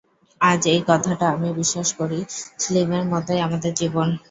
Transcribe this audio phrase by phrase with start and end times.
[0.41, 2.19] আজ এই কথাটা আমি বিশ্বাস করি,
[2.61, 4.07] ফিল্মের মতই আমাদের জীবন।